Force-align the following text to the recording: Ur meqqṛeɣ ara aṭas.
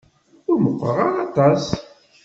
Ur 0.49 0.57
meqqṛeɣ 0.63 0.97
ara 1.07 1.23
aṭas. 1.25 1.63